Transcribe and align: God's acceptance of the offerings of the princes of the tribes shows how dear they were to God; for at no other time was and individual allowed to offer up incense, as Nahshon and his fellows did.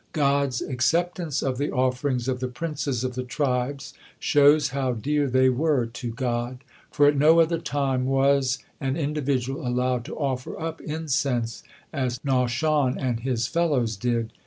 God's 0.13 0.63
acceptance 0.63 1.43
of 1.43 1.59
the 1.59 1.69
offerings 1.71 2.27
of 2.27 2.39
the 2.39 2.47
princes 2.47 3.03
of 3.03 3.13
the 3.13 3.21
tribes 3.21 3.93
shows 4.17 4.69
how 4.69 4.93
dear 4.93 5.27
they 5.27 5.47
were 5.47 5.85
to 5.85 6.09
God; 6.11 6.63
for 6.89 7.05
at 7.05 7.15
no 7.15 7.39
other 7.39 7.59
time 7.59 8.05
was 8.07 8.57
and 8.79 8.97
individual 8.97 9.61
allowed 9.67 10.03
to 10.05 10.17
offer 10.17 10.59
up 10.59 10.81
incense, 10.81 11.61
as 11.93 12.17
Nahshon 12.25 12.97
and 12.97 13.19
his 13.19 13.45
fellows 13.45 13.95
did. 13.95 14.33